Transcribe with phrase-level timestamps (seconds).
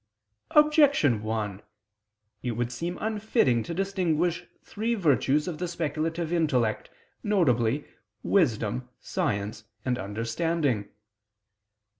[0.55, 1.61] Objection 1:
[2.41, 6.89] It would seem unfitting to distinguish three virtues of the speculative intellect,
[7.23, 7.83] viz.
[8.23, 10.89] wisdom, science and understanding.